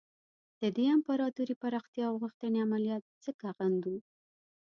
د 0.61 0.63
دې 0.75 0.85
امپراطوري 0.95 1.55
پراختیا 1.61 2.07
غوښتنې 2.21 2.59
عملیات 2.67 3.03
ځکه 3.25 3.45
غندو. 3.57 3.95